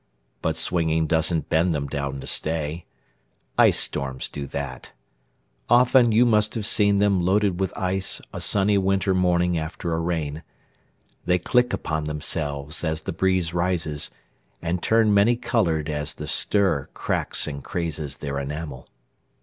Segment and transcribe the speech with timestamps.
[0.41, 2.87] But swinging doesn't bend them down to stay.
[3.55, 4.93] Ice storms do that.
[5.69, 9.99] Often you must have seen them Loaded with ice a sunny winter morning After a
[9.99, 10.41] rain.
[11.27, 14.09] They click upon themselves As the breeze rises,
[14.59, 18.89] and turn many colored As the stir cracks and crazes their enamel.